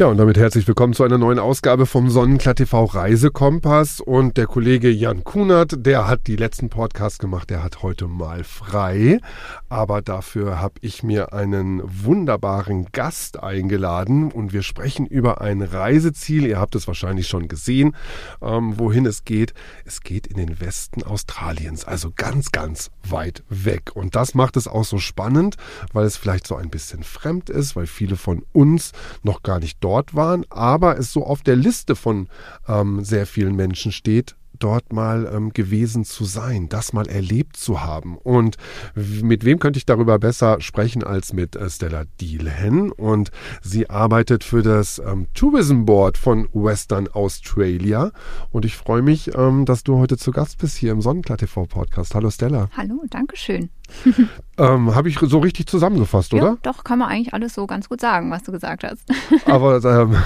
[0.00, 4.00] Ja, und damit herzlich willkommen zu einer neuen Ausgabe vom Sonnenklar TV Reisekompass.
[4.00, 8.42] Und der Kollege Jan Kunert, der hat die letzten Podcasts gemacht, der hat heute mal
[8.42, 9.20] frei.
[9.68, 16.46] Aber dafür habe ich mir einen wunderbaren Gast eingeladen und wir sprechen über ein Reiseziel.
[16.46, 17.94] Ihr habt es wahrscheinlich schon gesehen,
[18.40, 19.52] ähm, wohin es geht.
[19.84, 23.90] Es geht in den Westen Australiens, also ganz, ganz weit weg.
[23.92, 25.58] Und das macht es auch so spannend,
[25.92, 28.92] weil es vielleicht so ein bisschen fremd ist, weil viele von uns
[29.22, 32.28] noch gar nicht dort dort waren, aber es so auf der Liste von
[32.68, 37.80] ähm, sehr vielen Menschen steht, dort mal ähm, gewesen zu sein, das mal erlebt zu
[37.80, 38.16] haben.
[38.16, 38.56] Und
[38.94, 42.92] mit wem könnte ich darüber besser sprechen als mit äh, Stella Dealhen?
[42.92, 43.32] Und
[43.62, 48.12] sie arbeitet für das ähm, Tourism Board von Western Australia.
[48.50, 51.64] Und ich freue mich, ähm, dass du heute zu Gast bist hier im Sonnenklar TV
[51.64, 52.14] Podcast.
[52.14, 52.68] Hallo Stella.
[52.76, 53.70] Hallo, danke schön.
[54.58, 56.44] ähm, Habe ich so richtig zusammengefasst, oder?
[56.44, 59.02] Ja, doch, kann man eigentlich alles so ganz gut sagen, was du gesagt hast.
[59.46, 60.16] Aber ähm,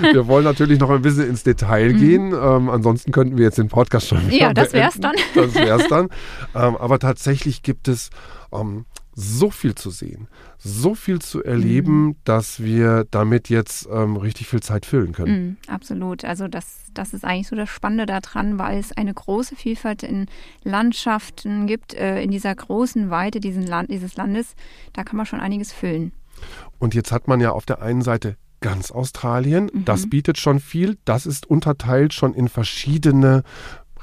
[0.12, 1.98] wir wollen natürlich noch ein bisschen ins Detail mhm.
[1.98, 2.32] gehen.
[2.32, 5.14] Ähm, ansonsten könnten wir jetzt den Podcast schon Ja, das wäre es dann.
[5.34, 6.08] Das wäre es dann.
[6.54, 8.10] Ähm, aber tatsächlich gibt es
[8.52, 8.84] ähm,
[9.20, 12.16] so viel zu sehen, so viel zu erleben, mhm.
[12.22, 15.42] dass wir damit jetzt ähm, richtig viel Zeit füllen können.
[15.42, 16.24] Mhm, absolut.
[16.24, 20.26] Also das, das ist eigentlich so das Spannende daran, weil es eine große Vielfalt in
[20.62, 24.54] Landschaften gibt, äh, in dieser großen Weite Land, dieses Landes.
[24.92, 26.12] Da kann man schon einiges füllen.
[26.78, 29.68] Und jetzt hat man ja auf der einen Seite ganz Australien.
[29.72, 29.84] Mhm.
[29.84, 30.96] Das bietet schon viel.
[31.04, 33.42] Das ist unterteilt schon in verschiedene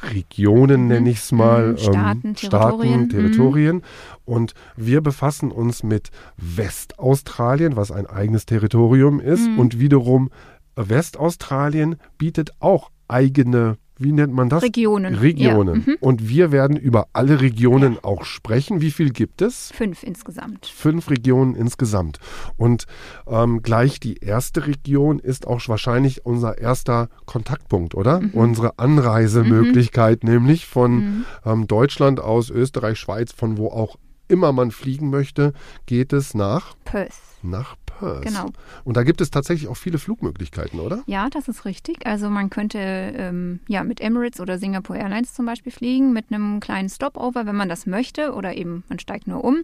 [0.01, 0.87] Regionen, mhm.
[0.87, 1.77] nenne ich es mal, mhm.
[1.77, 2.39] Staaten, ähm, Territorien.
[2.39, 3.75] Staaten, Territorien.
[3.75, 3.81] Mhm.
[4.25, 9.47] Und wir befassen uns mit Westaustralien, was ein eigenes Territorium ist.
[9.47, 9.59] Mhm.
[9.59, 10.29] Und wiederum
[10.75, 14.63] Westaustralien bietet auch eigene wie nennt man das?
[14.63, 15.15] Regionen.
[15.15, 15.85] Regionen.
[15.85, 15.93] Ja.
[15.93, 15.97] Mhm.
[16.01, 18.03] Und wir werden über alle Regionen ja.
[18.03, 18.81] auch sprechen.
[18.81, 19.71] Wie viel gibt es?
[19.73, 20.65] Fünf insgesamt.
[20.65, 22.19] Fünf Regionen insgesamt.
[22.57, 22.85] Und
[23.27, 28.19] ähm, gleich die erste Region ist auch wahrscheinlich unser erster Kontaktpunkt, oder?
[28.19, 28.31] Mhm.
[28.31, 30.29] Unsere Anreisemöglichkeit, mhm.
[30.29, 31.25] nämlich von mhm.
[31.45, 33.97] ähm, Deutschland aus, Österreich, Schweiz, von wo auch
[34.27, 35.53] immer man fliegen möchte,
[35.85, 37.13] geht es nach Perth.
[37.41, 38.21] Nach Perth.
[38.21, 38.49] Genau.
[38.83, 41.03] Und da gibt es tatsächlich auch viele Flugmöglichkeiten, oder?
[41.07, 42.05] Ja, das ist richtig.
[42.05, 46.59] Also man könnte ähm, ja mit Emirates oder Singapore Airlines zum Beispiel fliegen, mit einem
[46.59, 49.63] kleinen Stopover, wenn man das möchte, oder eben man steigt nur um.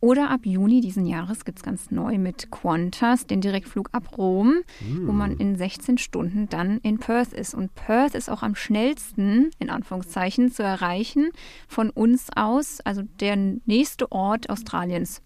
[0.00, 4.62] Oder ab Juni diesen Jahres gibt es ganz neu mit Qantas den Direktflug ab Rom,
[4.80, 5.08] mm.
[5.08, 5.40] wo man hm.
[5.40, 7.52] in 16 Stunden dann in Perth ist.
[7.52, 11.30] Und Perth ist auch am schnellsten, in Anführungszeichen, zu erreichen
[11.66, 13.36] von uns aus, also der
[13.66, 15.20] nächste Ort Australiens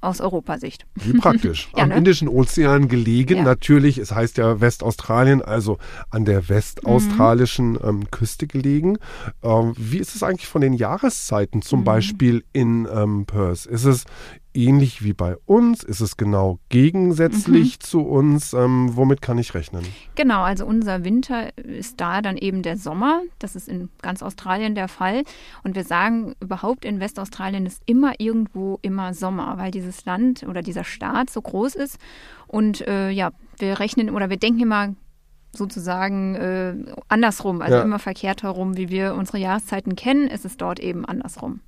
[0.00, 0.86] aus Europasicht.
[0.94, 1.68] Wie praktisch.
[1.76, 1.96] ja, Am ne?
[1.96, 3.42] Indischen Ozean gelegen, ja.
[3.42, 5.78] natürlich, es heißt ja Westaustralien, also
[6.10, 7.80] an der westaustralischen mhm.
[7.82, 8.98] ähm, Küste gelegen.
[9.42, 11.84] Ähm, wie ist es eigentlich von den Jahreszeiten zum mhm.
[11.84, 13.66] Beispiel in ähm, Perth?
[13.66, 14.04] Ist es
[14.54, 15.82] ähnlich wie bei uns?
[15.82, 17.80] Ist es genau gegensätzlich mhm.
[17.80, 18.52] zu uns?
[18.52, 19.84] Ähm, womit kann ich rechnen?
[20.14, 23.22] Genau, also unser Winter ist da dann eben der Sommer.
[23.38, 25.24] Das ist in ganz Australien der Fall.
[25.62, 30.62] Und wir sagen überhaupt in Westaustralien ist immer irgendwo immer Sommer, weil dieses Land oder
[30.62, 31.98] dieser Staat so groß ist.
[32.46, 34.94] Und äh, ja, wir rechnen oder wir denken immer
[35.52, 36.74] sozusagen äh,
[37.08, 37.82] andersrum, also ja.
[37.82, 41.60] immer verkehrt herum, wie wir unsere Jahreszeiten kennen, ist es dort eben andersrum.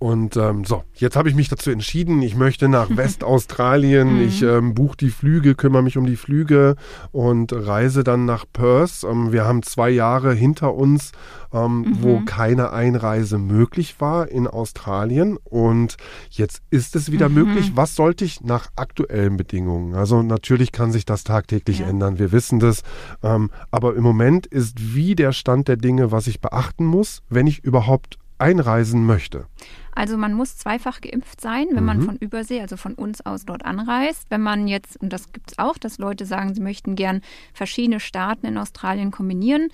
[0.00, 4.14] Und ähm, so, jetzt habe ich mich dazu entschieden, ich möchte nach Westaustralien.
[4.14, 4.22] Mhm.
[4.22, 6.76] ich ähm, buche die Flüge, kümmere mich um die Flüge
[7.12, 9.04] und reise dann nach Perth.
[9.04, 11.12] Ähm, wir haben zwei Jahre hinter uns,
[11.52, 12.02] ähm, mhm.
[12.02, 15.36] wo keine Einreise möglich war in Australien.
[15.44, 15.98] Und
[16.30, 17.34] jetzt ist es wieder mhm.
[17.34, 17.72] möglich.
[17.74, 19.94] Was sollte ich nach aktuellen Bedingungen?
[19.94, 21.88] Also natürlich kann sich das tagtäglich ja.
[21.88, 22.18] ändern.
[22.18, 22.84] Wir wissen das.
[23.22, 27.46] Ähm, aber im Moment ist wie der Stand der Dinge, was ich beachten muss, wenn
[27.46, 29.44] ich überhaupt einreisen möchte.
[29.94, 31.86] Also man muss zweifach geimpft sein, wenn mhm.
[31.86, 34.26] man von Übersee, also von uns aus dort anreist.
[34.30, 37.22] Wenn man jetzt, und das gibt es auch, dass Leute sagen, sie möchten gern
[37.52, 39.68] verschiedene Staaten in Australien kombinieren.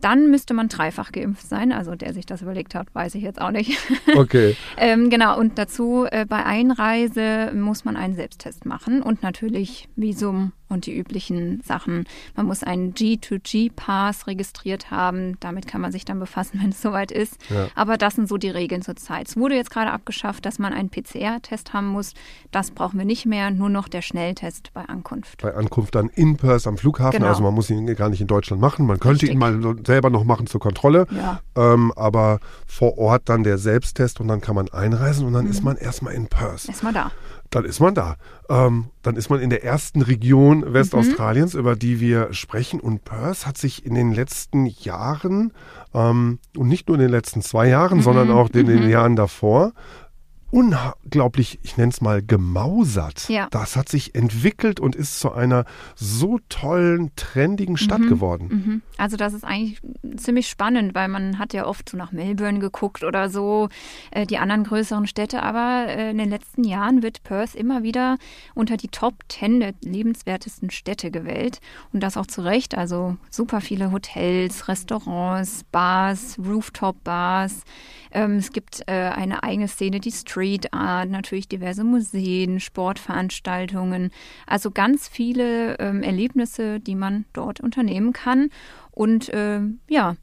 [0.00, 1.72] Dann müsste man dreifach geimpft sein.
[1.72, 3.78] Also der sich das überlegt hat, weiß ich jetzt auch nicht.
[4.14, 4.56] Okay.
[4.76, 10.52] ähm, genau, und dazu äh, bei Einreise muss man einen Selbsttest machen und natürlich Visum
[10.74, 12.04] und die üblichen Sachen.
[12.36, 15.38] Man muss einen G2G-Pass registriert haben.
[15.40, 17.38] Damit kann man sich dann befassen, wenn es soweit ist.
[17.48, 17.68] Ja.
[17.74, 19.28] Aber das sind so die Regeln zurzeit.
[19.28, 22.12] Es wurde jetzt gerade abgeschafft, dass man einen PCR-Test haben muss.
[22.50, 25.42] Das brauchen wir nicht mehr, nur noch der Schnelltest bei Ankunft.
[25.42, 27.18] Bei Ankunft dann in Perth am Flughafen.
[27.18, 27.28] Genau.
[27.28, 28.86] Also man muss ihn gar nicht in Deutschland machen.
[28.86, 29.30] Man könnte Richtig.
[29.30, 31.06] ihn mal selber noch machen zur Kontrolle.
[31.10, 31.40] Ja.
[31.56, 35.50] Ähm, aber vor Ort dann der Selbsttest und dann kann man einreisen und dann mhm.
[35.50, 36.68] ist man erstmal in Perth.
[36.68, 37.12] Erstmal da.
[37.50, 38.16] Dann ist man da.
[38.48, 41.60] Ähm, dann ist man in der ersten Region Westaustraliens, mhm.
[41.60, 42.80] über die wir sprechen.
[42.80, 45.52] Und Perth hat sich in den letzten Jahren,
[45.94, 48.02] ähm, und nicht nur in den letzten zwei Jahren, mhm.
[48.02, 48.90] sondern auch in den mhm.
[48.90, 49.72] Jahren davor,
[50.54, 53.28] unglaublich, ich nenne es mal, gemausert.
[53.28, 53.48] Ja.
[53.50, 55.64] Das hat sich entwickelt und ist zu einer
[55.96, 58.08] so tollen, trendigen Stadt mhm.
[58.08, 58.48] geworden.
[58.48, 58.82] Mhm.
[58.96, 59.80] Also das ist eigentlich
[60.16, 63.68] ziemlich spannend, weil man hat ja oft so nach Melbourne geguckt oder so,
[64.12, 65.42] äh, die anderen größeren Städte.
[65.42, 68.16] Aber äh, in den letzten Jahren wird Perth immer wieder
[68.54, 71.60] unter die Top 10 der lebenswertesten Städte gewählt.
[71.92, 72.76] Und das auch zu Recht.
[72.78, 77.64] Also super viele Hotels, Restaurants, Bars, Rooftop-Bars.
[78.14, 84.10] Ähm, es gibt äh, eine eigene Szene, die Street Art, natürlich diverse Museen, Sportveranstaltungen.
[84.46, 88.50] Also ganz viele ähm, Erlebnisse, die man dort unternehmen kann.
[88.92, 90.16] Und äh, ja,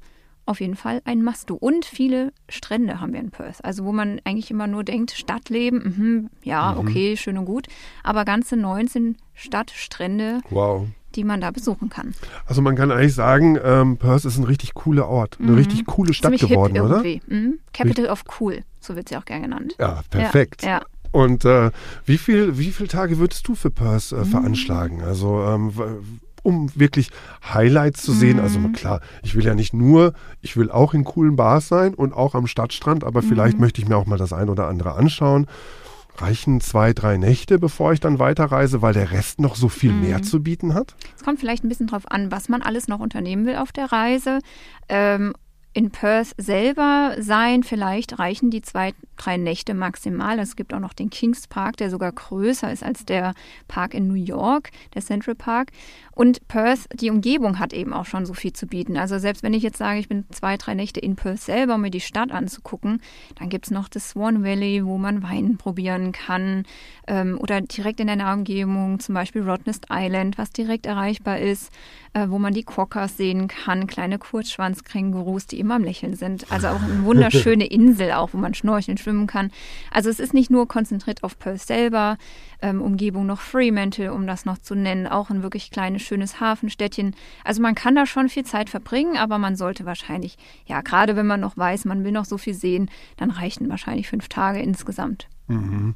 [0.45, 1.55] auf jeden Fall ein Must-Do.
[1.55, 3.63] Und viele Strände haben wir in Perth.
[3.63, 6.79] Also wo man eigentlich immer nur denkt, Stadtleben, mh, ja, mhm.
[6.79, 7.67] okay, schön und gut.
[8.03, 10.39] Aber ganze 19 Stadtstrände.
[10.49, 12.13] Wow die man da besuchen kann.
[12.45, 15.57] Also man kann eigentlich sagen, ähm, Perth ist ein richtig cooler Ort, eine mhm.
[15.57, 17.03] richtig coole Stadt Ziemlich geworden, hip oder?
[17.27, 17.59] Mhm.
[17.73, 19.75] Capital of Cool, so wird sie auch gern genannt.
[19.79, 20.63] Ja, perfekt.
[20.63, 20.81] Ja, ja.
[21.11, 21.71] Und äh,
[22.05, 24.25] wie viel, wie viele Tage würdest du für Perth äh, mhm.
[24.25, 25.01] veranschlagen?
[25.01, 25.73] Also ähm,
[26.43, 27.11] um wirklich
[27.53, 28.39] Highlights zu sehen.
[28.39, 28.73] Also mhm.
[28.73, 32.33] klar, ich will ja nicht nur, ich will auch in coolen Bars sein und auch
[32.33, 33.61] am Stadtstrand, aber vielleicht mhm.
[33.61, 35.47] möchte ich mir auch mal das ein oder andere anschauen
[36.17, 40.01] reichen zwei, drei Nächte, bevor ich dann weiterreise, weil der Rest noch so viel mhm.
[40.01, 40.95] mehr zu bieten hat?
[41.15, 43.91] Es kommt vielleicht ein bisschen drauf an, was man alles noch unternehmen will auf der
[43.91, 44.39] Reise.
[44.89, 45.33] Ähm,
[45.73, 50.38] in Perth selber sein, vielleicht reichen die zwei, drei Nächte maximal.
[50.39, 53.33] Es gibt auch noch den Kings Park, der sogar größer ist als der
[53.68, 55.71] Park in New York, der Central Park.
[56.13, 58.97] Und Perth, die Umgebung hat eben auch schon so viel zu bieten.
[58.97, 61.81] Also selbst wenn ich jetzt sage, ich bin zwei, drei Nächte in Perth selber, um
[61.81, 63.01] mir die Stadt anzugucken,
[63.39, 66.65] dann gibt es noch das Swan Valley, wo man Wein probieren kann.
[67.07, 71.71] Ähm, oder direkt in der Umgebung, zum Beispiel Rottnest Island, was direkt erreichbar ist,
[72.13, 76.51] äh, wo man die Quokkas sehen kann, kleine Kurzschwanzkängurus, die immer am Lächeln sind.
[76.51, 79.51] Also auch eine wunderschöne Insel, auch wo man schnorcheln, schwimmen kann.
[79.91, 82.17] Also es ist nicht nur konzentriert auf Perth selber,
[82.61, 87.15] ähm, Umgebung noch Fremantle, um das noch zu nennen, auch ein wirklich kleines, schönes Hafenstädtchen.
[87.43, 91.27] Also man kann da schon viel Zeit verbringen, aber man sollte wahrscheinlich, ja, gerade wenn
[91.27, 95.27] man noch weiß, man will noch so viel sehen, dann reichen wahrscheinlich fünf Tage insgesamt.
[95.51, 95.93] Mhm.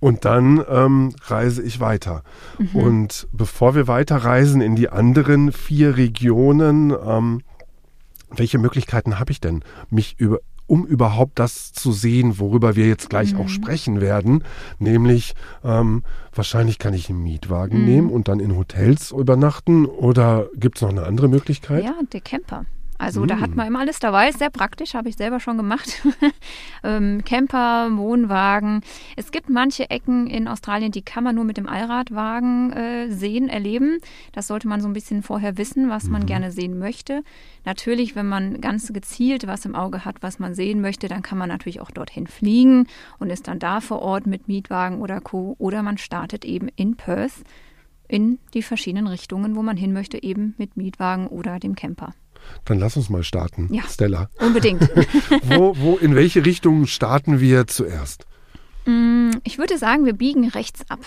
[0.00, 2.22] Und dann ähm, reise ich weiter.
[2.58, 2.80] Mhm.
[2.80, 7.42] Und bevor wir weiterreisen in die anderen vier Regionen, ähm,
[8.30, 13.10] welche Möglichkeiten habe ich denn, mich über, um überhaupt das zu sehen, worüber wir jetzt
[13.10, 13.40] gleich mhm.
[13.40, 14.44] auch sprechen werden.
[14.78, 15.34] Nämlich,
[15.64, 17.84] ähm, wahrscheinlich kann ich einen Mietwagen mhm.
[17.86, 21.84] nehmen und dann in Hotels übernachten oder gibt es noch eine andere Möglichkeit?
[21.84, 22.66] Ja, der Camper.
[22.98, 23.26] Also mm.
[23.28, 26.02] da hat man immer alles dabei, ist sehr praktisch, habe ich selber schon gemacht.
[26.84, 28.82] ähm, Camper, Wohnwagen.
[29.16, 33.48] Es gibt manche Ecken in Australien, die kann man nur mit dem Allradwagen äh, sehen,
[33.48, 33.98] erleben.
[34.32, 36.26] Das sollte man so ein bisschen vorher wissen, was man mhm.
[36.26, 37.22] gerne sehen möchte.
[37.64, 41.38] Natürlich, wenn man ganz gezielt was im Auge hat, was man sehen möchte, dann kann
[41.38, 42.86] man natürlich auch dorthin fliegen
[43.18, 45.54] und ist dann da vor Ort mit Mietwagen oder Co.
[45.58, 47.44] Oder man startet eben in Perth
[48.08, 52.14] in die verschiedenen Richtungen, wo man hin möchte, eben mit Mietwagen oder dem Camper.
[52.64, 54.28] Dann lass uns mal starten, ja, Stella.
[54.40, 54.82] Unbedingt.
[55.44, 58.26] wo, wo, in welche Richtung starten wir zuerst?
[58.86, 61.00] Mm, ich würde sagen, wir biegen rechts ab.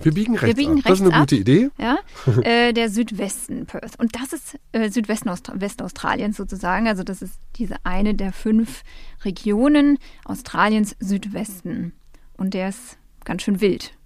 [0.00, 0.84] Wir biegen rechts wir biegen ab.
[0.86, 1.70] das ist eine gute Idee.
[1.78, 1.98] Ja,
[2.42, 3.98] äh, der Südwesten Perth.
[3.98, 6.86] Und das ist äh, Südwesten Westaustraliens sozusagen.
[6.86, 8.82] Also das ist diese eine der fünf
[9.24, 11.92] Regionen Australiens Südwesten.
[12.36, 13.97] Und der ist ganz schön wild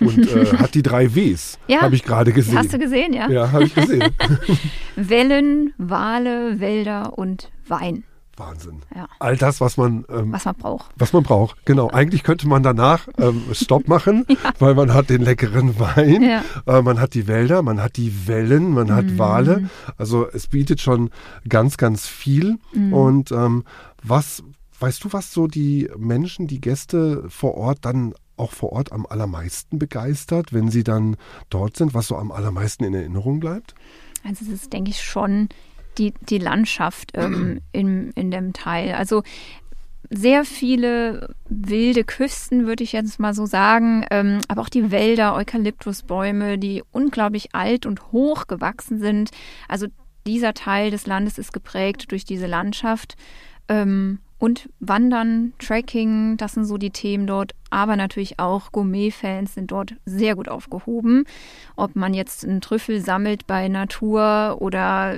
[0.00, 1.58] und äh, hat die drei Ws.
[1.66, 2.58] Ja, habe ich gerade gesehen.
[2.58, 3.28] Hast du gesehen, ja?
[3.28, 4.14] Ja, habe ich gesehen.
[4.96, 8.04] Wellen, Wale, Wälder und Wein.
[8.40, 8.80] Wahnsinn.
[8.94, 9.06] Ja.
[9.20, 10.90] All das, was man, ähm, was man braucht.
[10.96, 11.90] Was man braucht, genau.
[11.90, 14.36] Eigentlich könnte man danach ähm, Stopp machen, ja.
[14.58, 16.42] weil man hat den leckeren Wein, ja.
[16.66, 19.18] äh, man hat die Wälder, man hat die Wellen, man hat mhm.
[19.18, 19.70] Wale.
[19.96, 21.10] Also es bietet schon
[21.48, 22.58] ganz, ganz viel.
[22.72, 22.92] Mhm.
[22.92, 23.64] Und ähm,
[24.02, 24.42] was,
[24.80, 29.06] weißt du, was so die Menschen, die Gäste vor Ort dann auch vor Ort am
[29.06, 31.16] allermeisten begeistert, wenn Sie dann
[31.50, 33.74] dort sind, was so am allermeisten in Erinnerung bleibt?
[34.24, 35.48] Also es ist, denke ich, schon
[35.98, 38.94] die, die Landschaft ähm, in, in dem Teil.
[38.94, 39.22] Also
[40.08, 45.34] sehr viele wilde Küsten, würde ich jetzt mal so sagen, ähm, aber auch die Wälder,
[45.36, 49.30] Eukalyptusbäume, die unglaublich alt und hoch gewachsen sind.
[49.68, 49.86] Also
[50.26, 53.16] dieser Teil des Landes ist geprägt durch diese Landschaft.
[53.68, 57.52] Ähm, und Wandern, Trekking, das sind so die Themen dort.
[57.70, 61.24] Aber natürlich auch Gourmet-Fans sind dort sehr gut aufgehoben.
[61.76, 65.14] Ob man jetzt einen Trüffel sammelt bei Natur oder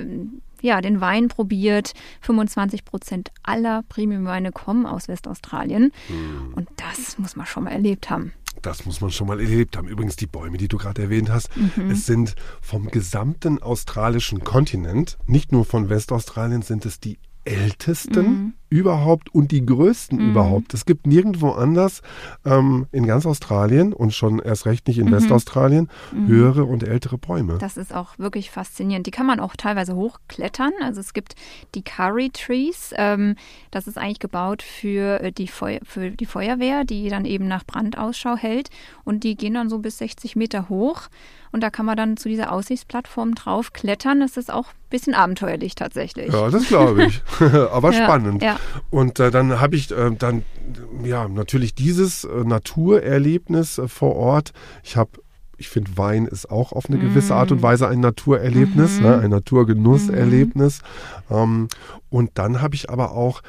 [0.61, 1.93] ja, den Wein probiert.
[2.21, 5.91] 25 Prozent aller Premium-Weine kommen aus Westaustralien.
[6.09, 6.53] Mhm.
[6.55, 8.33] Und das muss man schon mal erlebt haben.
[8.61, 9.87] das muss man schon mal erlebt haben.
[9.87, 11.89] Übrigens, die Bäume, die du gerade erwähnt hast, Mhm.
[11.91, 18.53] es sind vom gesamten australischen Kontinent, nicht nur von Westaustralien, sind es die ältesten Mhm.
[18.69, 20.73] überhaupt und die größten überhaupt.
[20.73, 22.01] Es gibt nirgendwo anders
[22.45, 25.11] ähm, in ganz Australien und schon erst recht nicht in Mhm.
[25.11, 25.89] Westaustralien
[26.25, 27.57] höhere und ältere Bäume.
[27.59, 29.05] Das ist auch wirklich faszinierend.
[29.05, 30.71] Die kann man auch teilweise hochklettern.
[30.81, 31.35] Also es gibt
[31.75, 32.91] die Curry Trees.
[32.97, 33.35] Ähm,
[33.71, 37.65] das ist eigentlich gebaut für äh, die, Feu für die Feuerwehr, die dann eben nach
[37.65, 38.69] Brandausschau hält.
[39.03, 41.09] Und die gehen dann so bis 60 Meter hoch.
[41.53, 44.19] Und da kann man dann zu dieser Aussichtsplattform drauf klettern.
[44.19, 46.33] Das ist auch ein bisschen abenteuerlich tatsächlich.
[46.33, 47.21] Ja, das glaube ich.
[47.71, 48.41] Aber Ja, spannend.
[48.41, 48.59] ja.
[48.89, 50.43] Und äh, dann habe ich äh, dann
[51.03, 54.51] ja natürlich dieses äh, Naturerlebnis äh, vor Ort.
[54.83, 55.11] Ich habe
[55.63, 57.61] ich finde, Wein ist auch auf eine gewisse Art und.
[57.61, 59.05] Weise ein Naturerlebnis, Mhm.
[59.05, 59.17] ne?
[59.19, 60.81] ein Naturgenusserlebnis.
[61.29, 61.67] Ähm,
[62.09, 63.41] und dann habe ich aber auch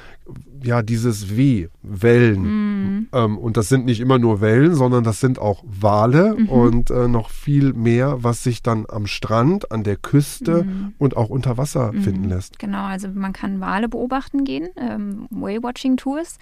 [0.62, 2.42] ja dieses W, Wellen.
[2.42, 3.08] Mhm.
[3.12, 6.48] Ähm, und das sind nicht immer nur Wellen, sondern das sind auch Wale Mhm.
[6.48, 10.94] und äh, noch viel mehr, was sich dann am Strand, an der Küste Mhm.
[10.98, 12.58] und auch unter Wasser finden lässt.
[12.60, 16.38] Genau, also man kann Wale beobachten gehen, ähm, Whale-Watching-Tours,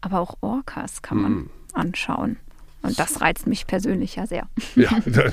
[0.00, 1.50] aber auch Orcas kann man Mhm.
[1.74, 2.36] anschauen.
[2.82, 4.48] Und das reizt mich persönlich ja sehr.
[4.76, 4.90] Ja,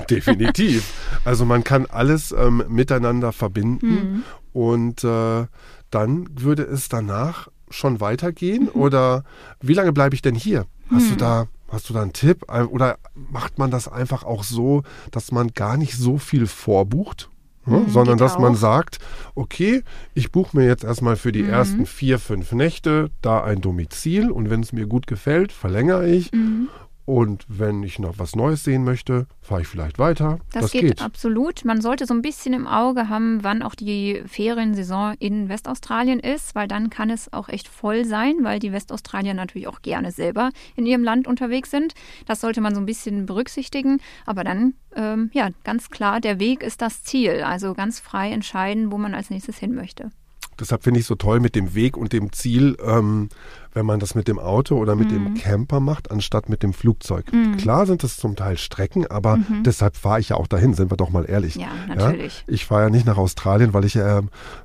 [0.10, 0.94] definitiv.
[1.26, 4.24] Also man kann alles ähm, miteinander verbinden Mhm.
[4.54, 5.46] und äh,
[5.92, 8.82] dann würde es danach schon weitergehen Mhm.
[8.82, 9.24] oder
[9.62, 10.66] wie lange bleibe ich denn hier?
[10.90, 11.18] Hast du Hm.
[11.18, 15.50] da hast du da einen Tipp oder macht man das einfach auch so, dass man
[15.56, 17.30] gar nicht so viel vorbucht?
[17.66, 17.78] Ne?
[17.80, 18.58] Mhm, sondern dass man auch.
[18.58, 19.00] sagt,
[19.36, 19.84] okay,
[20.14, 21.50] ich buche mir jetzt erstmal für die Mhm.
[21.50, 26.32] ersten vier, fünf Nächte da ein Domizil und wenn es mir gut gefällt, verlängere ich.
[26.34, 26.68] Mhm.
[27.06, 30.40] Und wenn ich noch was Neues sehen möchte, fahre ich vielleicht weiter.
[30.54, 31.66] Das, geht, absolut.
[31.66, 36.56] Man sollte so ein bisschen im Auge haben, wann auch die Feriensaison in Westaustralien ist,
[36.56, 40.52] weil dann kann es auch echt voll sein, weil die Westaustralier natürlich auch gerne selber
[40.78, 41.94] in ihrem Land unterwegs sind.
[42.26, 44.00] Das sollte man so ein bisschen berücksichtigen.
[44.26, 47.44] Aber dann, ähm, ja, ganz klar, der Weg ist das Ziel.
[47.44, 50.12] Also ganz frei entscheiden, wo man als nächstes hin möchte.
[50.60, 53.30] Deshalb finde ich so toll mit dem Weg und dem Ziel, ähm,
[53.74, 55.26] wenn man das mit dem Auto oder mit Mhm.
[55.26, 57.26] dem Camper macht, anstatt mit dem Flugzeug.
[57.58, 60.98] Klar sind es zum Teil Strecken, aber deshalb fahre ich ja auch dahin, sind wir
[60.98, 61.56] doch mal ehrlich.
[61.56, 61.62] Mhm.
[61.62, 62.44] Ja, natürlich.
[62.48, 64.22] Ich fahre ja nicht nach Australien, weil ich, äh,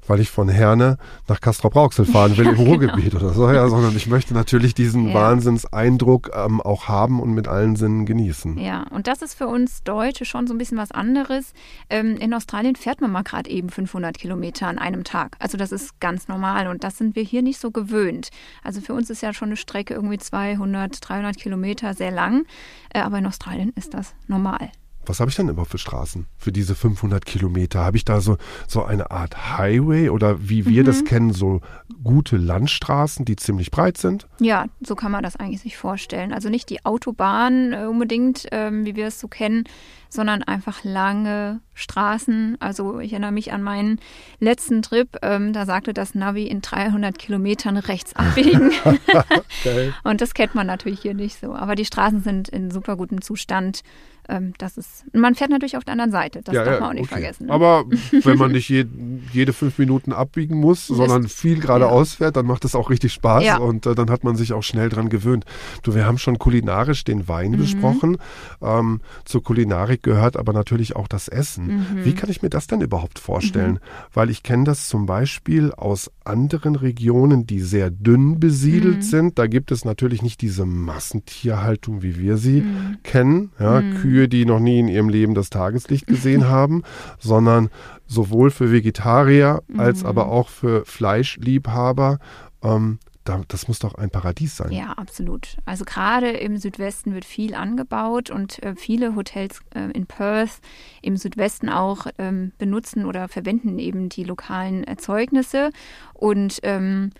[0.06, 0.98] weil ich von Herne
[1.28, 5.14] nach Castrop-Rauxel fahren will im Ruhrgebiet oder so, ja, sondern ich möchte natürlich diesen Ja.
[5.14, 8.58] Wahnsinnseindruck ähm, auch haben und mit allen Sinnen genießen.
[8.58, 11.52] Ja, und das ist für uns Deutsche schon so ein bisschen was anderes.
[11.90, 15.36] Ähm, in Australien fährt man mal gerade eben 500 Kilometer an einem Tag.
[15.38, 18.28] Also das ist ganz normal und das sind wir hier nicht so gewöhnt.
[18.62, 22.46] Also für uns ist ja schon eine Strecke irgendwie 200, 300 Kilometer sehr lang,
[22.92, 24.70] äh, aber in Australien ist das normal.
[25.08, 27.80] Was habe ich denn überhaupt für Straßen für diese 500 Kilometer?
[27.80, 28.36] Habe ich da so,
[28.66, 30.86] so eine Art Highway oder wie wir Mhm.
[30.86, 31.60] das kennen, so
[32.04, 34.26] gute Landstraßen, die ziemlich breit sind?
[34.40, 36.32] Ja, so kann man das eigentlich sich vorstellen.
[36.32, 39.64] Also nicht die Autobahn äh, unbedingt, ähm, wie wir es so kennen,
[40.10, 42.56] sondern einfach lange Straßen.
[42.60, 44.00] Also ich erinnere mich an meinen
[44.40, 48.72] letzten Trip, ähm, da sagte das Navi in 300 Kilometern rechts abbiegen.
[49.64, 49.94] Geil.
[50.04, 51.54] Und das kennt man natürlich hier nicht so.
[51.54, 53.82] Aber die Straßen sind in super gutem Zustand.
[54.28, 57.04] Ähm, das ist, man fährt natürlich auf der anderen Seite, das darf man auch nicht
[57.04, 57.20] okay.
[57.20, 57.46] vergessen.
[57.46, 57.52] Ne?
[57.52, 57.84] Aber
[58.24, 58.84] wenn man nicht je,
[59.32, 63.44] jede fünf Minuten abbiegen muss, sondern viel geradeaus fährt, dann macht das auch richtig Spaß
[63.44, 63.56] Ja.
[63.58, 65.44] und äh, dann hat man sich auch schnell dran gewöhnt.
[65.82, 67.56] Du, wir haben schon kulinarisch den Wein Mhm.
[67.58, 68.18] besprochen.
[68.60, 71.66] Ähm, zur Kulinarik gehört aber natürlich auch das Essen.
[71.66, 72.04] Mhm.
[72.04, 73.78] Wie kann ich mir das denn überhaupt vorstellen?
[74.12, 79.02] Weil ich kenne das zum Beispiel aus anderen Regionen, die sehr dünn besiedelt Mhm.
[79.02, 79.38] sind.
[79.38, 82.96] Da gibt es natürlich nicht diese Massentierhaltung, wie wir sie Mhm.
[83.02, 83.50] kennen.
[83.58, 86.82] Ja, Kühe, die noch nie in ihrem Leben das Tageslicht gesehen haben,
[87.18, 87.68] sondern
[88.06, 92.18] sowohl für Vegetarier als aber auch für Fleischliebhaber.
[92.62, 94.72] Ähm, da, das muss doch ein Paradies sein.
[94.72, 95.56] Ja, absolut.
[95.64, 100.60] Also gerade im Südwesten wird viel angebaut und äh, viele Hotels äh, in Perth,
[101.02, 105.70] im Südwesten auch, ähm, benutzen oder verwenden eben die lokalen Erzeugnisse
[106.14, 107.10] und ähm,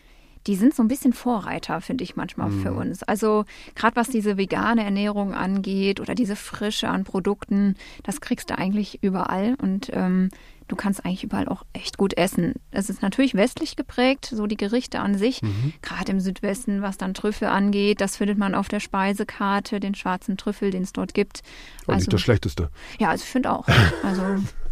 [0.49, 3.02] die sind so ein bisschen Vorreiter, finde ich manchmal für uns.
[3.02, 8.59] Also gerade was diese vegane Ernährung angeht oder diese Frische an Produkten, das kriegst du
[8.59, 10.31] eigentlich überall und ähm,
[10.67, 12.55] du kannst eigentlich überall auch echt gut essen.
[12.71, 15.40] Es ist natürlich westlich geprägt, so die Gerichte an sich,
[15.83, 20.37] gerade im Südwesten, was dann Trüffel angeht, das findet man auf der Speisekarte, den schwarzen
[20.38, 21.43] Trüffel, den es dort gibt.
[21.87, 22.71] Und Also, nicht das Schlechteste.
[22.99, 23.67] ja, also ich finde auch.
[24.02, 24.23] Also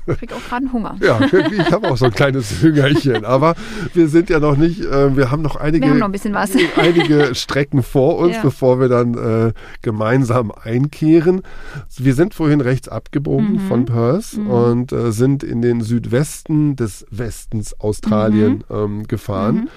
[0.07, 0.97] ich krieg auch gerade einen Hunger.
[1.01, 1.21] Ja,
[1.51, 3.25] ich habe auch so ein kleines Hüngerchen.
[3.25, 3.55] Aber
[3.95, 6.35] wir sind ja noch nicht, äh, wir haben noch einige, Wir haben noch ein bisschen
[6.35, 6.51] was.
[6.77, 8.43] einige Strecken vor uns, Ja.
[8.43, 11.43] bevor wir dann äh, gemeinsam einkehren.
[11.97, 13.59] Wir sind vorhin rechts abgebogen Mhm.
[13.69, 18.77] von Perth und äh, sind in den Südwesten des Westens Australien Mhm.
[18.77, 19.69] ähm, gefahren.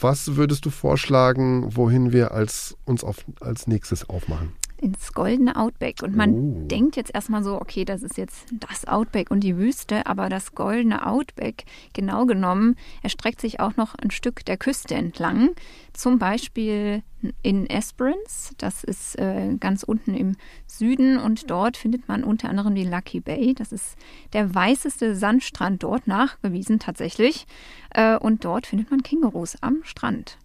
[0.00, 4.52] Was würdest du vorschlagen, wohin wir als, uns auf, als nächstes aufmachen?
[4.80, 6.02] Ins goldene Outback.
[6.02, 6.66] Und man Oh.
[6.68, 10.54] denkt jetzt erstmal so, okay, das ist jetzt das Outback und die Wüste, aber das
[10.54, 15.50] goldene Outback, genau genommen, erstreckt sich auch noch ein Stück der Küste entlang.
[15.92, 17.02] Zum Beispiel
[17.42, 22.74] in Esperance, das ist äh, ganz unten im Süden und dort findet man unter anderem
[22.76, 23.54] die Lucky Bay.
[23.54, 23.96] Das ist
[24.32, 27.46] der weißeste Sandstrand dort, nachgewiesen tatsächlich.
[27.90, 30.38] Äh, und dort findet man Kängurus am Strand.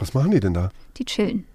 [0.00, 0.70] Was machen die denn da?
[0.96, 1.44] Die chillen.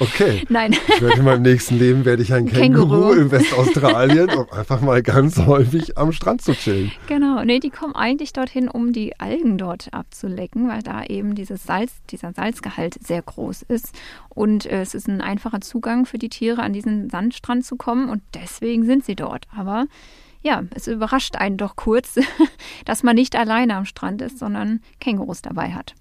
[0.00, 0.44] Okay.
[0.48, 0.76] Nein.
[0.86, 2.86] Ich werde in meinem nächsten Leben werde ich ein Känguru.
[2.86, 6.92] Känguru in Westaustralien, um einfach mal ganz häufig am Strand zu chillen.
[7.08, 11.64] Genau, nee, die kommen eigentlich dorthin, um die Algen dort abzulecken, weil da eben dieses
[11.64, 13.92] Salz, dieser Salzgehalt sehr groß ist.
[14.28, 18.08] Und äh, es ist ein einfacher Zugang für die Tiere, an diesen Sandstrand zu kommen
[18.08, 19.48] und deswegen sind sie dort.
[19.56, 19.86] Aber
[20.42, 22.20] ja, es überrascht einen doch kurz,
[22.84, 25.94] dass man nicht alleine am Strand ist, sondern Kängurus dabei hat.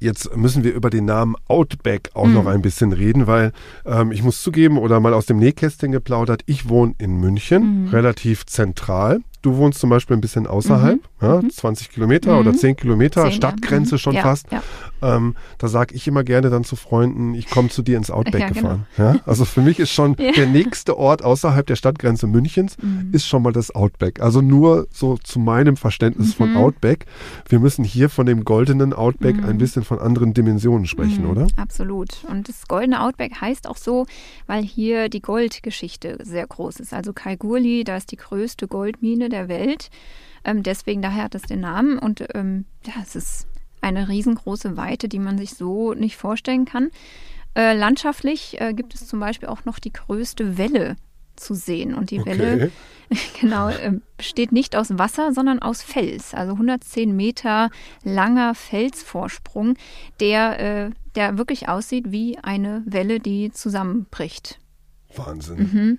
[0.00, 2.34] Jetzt müssen wir über den Namen Outback auch Mhm.
[2.34, 3.52] noch ein bisschen reden, weil
[3.84, 7.88] ähm, ich muss zugeben oder mal aus dem Nähkästchen geplaudert, ich wohne in München, Mhm.
[7.88, 9.20] relativ zentral.
[9.40, 12.38] Du wohnst zum Beispiel ein bisschen außerhalb, ja, 20 Kilometer Mhm.
[12.40, 13.36] oder 10 Kilometer, Zehn, ja.
[13.36, 13.98] Stadtgrenze Mhm.
[13.98, 14.46] schon Ja, fast.
[14.50, 14.62] ja.
[15.00, 18.40] Ähm, da sage ich immer gerne dann zu Freunden, ich komme zu dir ins Outback
[18.40, 18.60] Ja, genau.
[18.60, 18.86] gefahren.
[18.96, 19.20] Ja?
[19.26, 20.32] Also für mich ist schon Ja.
[20.32, 23.10] der nächste Ort außerhalb der Stadtgrenze Münchens Mhm.
[23.12, 24.20] ist schon mal das Outback.
[24.20, 26.56] Also nur so zu meinem Verständnis von Mhm.
[26.56, 27.06] Outback.
[27.48, 29.44] Wir müssen hier von dem goldenen Outback Mhm.
[29.44, 31.46] ein bisschen von anderen Dimensionen sprechen, Mhm, oder?
[31.56, 32.24] Absolut.
[32.28, 34.06] Und das Goldene Outback heißt auch so,
[34.48, 36.92] weil hier die Goldgeschichte sehr groß ist.
[36.92, 39.90] Also Kalgoorlie, da ist die größte Goldmine der Welt.
[40.44, 41.98] Ähm, deswegen daher hat es den Namen.
[41.98, 43.46] Und ähm, ja, es ist
[43.80, 46.90] eine riesengroße Weite, die man sich so nicht vorstellen kann.
[47.54, 50.96] Äh, landschaftlich äh, gibt es zum Beispiel auch noch die größte Welle
[51.36, 51.94] zu sehen.
[51.94, 52.70] Und die Welle Okay.
[53.40, 56.34] genau, ähm, besteht nicht aus Wasser, sondern aus Fels.
[56.34, 57.70] Also 110 Meter
[58.04, 59.76] langer Felsvorsprung,
[60.20, 64.58] der, äh, der wirklich aussieht wie eine Welle, die zusammenbricht.
[65.14, 65.58] Wahnsinn.
[65.58, 65.98] Mhm.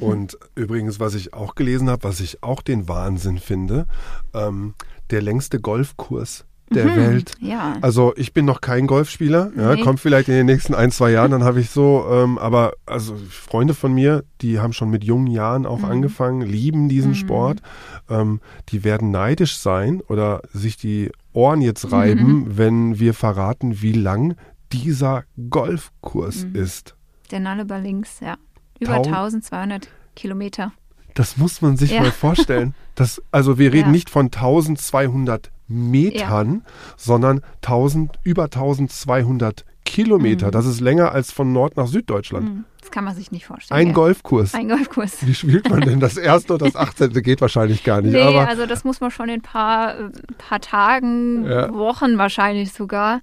[0.00, 3.86] Und übrigens, was ich auch gelesen habe, was ich auch den Wahnsinn finde,
[4.32, 4.74] ähm,
[5.10, 6.96] der längste Golfkurs der Mhm.
[6.96, 7.32] Welt.
[7.40, 7.74] Ja.
[7.82, 9.82] Also ich bin noch kein Golfspieler, ja, Nee.
[9.82, 13.14] kommt vielleicht in den nächsten ein, zwei Jahren, dann habe ich so, ähm, aber also
[13.28, 15.84] Freunde von mir, die haben schon mit jungen Jahren auch Mhm.
[15.84, 17.16] angefangen, lieben diesen Mhm.
[17.16, 17.62] Sport,
[18.08, 18.40] ähm,
[18.70, 22.56] die werden neidisch sein oder sich die Ohren jetzt reiben, Mhm.
[22.56, 24.36] wenn wir verraten, wie lang
[24.72, 26.54] dieser Golfkurs Mhm.
[26.56, 26.94] ist.
[27.30, 28.36] Der Nullarbor links, ja.
[28.82, 30.72] Über Tau- 1200 Kilometer.
[31.14, 32.02] Das muss man sich Ja.
[32.02, 32.74] mal vorstellen.
[32.94, 33.92] Das, also wir reden Ja.
[33.92, 36.62] nicht von 1200 Metern,
[36.98, 40.48] sondern 1000, über 1200 Kilometer.
[40.48, 40.50] Mhm.
[40.50, 42.48] Das ist länger als von Nord nach Süddeutschland.
[42.50, 42.64] Mhm.
[42.80, 43.80] Das kann man sich nicht vorstellen.
[43.80, 43.92] Ein ja.
[43.94, 44.54] Golfkurs.
[44.54, 45.26] Ein Golfkurs.
[45.26, 47.10] Wie spielt man denn das erste und das 18.
[47.22, 48.12] geht wahrscheinlich gar nicht.
[48.12, 49.94] Nee, aber also das muss man schon in ein paar,
[50.36, 51.72] paar Tagen, Ja.
[51.72, 53.20] Wochen wahrscheinlich sogar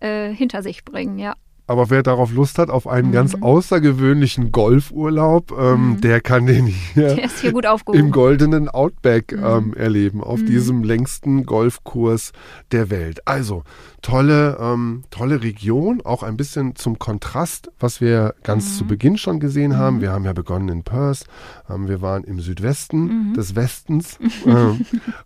[0.00, 1.34] äh, hinter sich bringen, ja.
[1.70, 3.12] Aber wer darauf Lust hat, auf einen Mhm.
[3.12, 6.00] ganz außergewöhnlichen Golfurlaub, ähm, Mhm.
[6.00, 7.52] der kann den hier Der hier
[7.92, 9.44] im goldenen Outback Mhm.
[9.44, 10.46] ähm, erleben, auf Mhm.
[10.46, 12.32] diesem längsten Golfkurs
[12.72, 13.20] der Welt.
[13.24, 13.62] Also
[14.02, 18.72] tolle, ähm, tolle Region, auch ein bisschen zum Kontrast, was wir ganz Mhm.
[18.78, 19.98] zu Beginn schon gesehen haben.
[19.98, 20.00] Mhm.
[20.00, 21.24] Wir haben ja begonnen in Perth,
[21.72, 23.34] ähm, wir waren im Südwesten Mhm.
[23.34, 24.18] des Westens,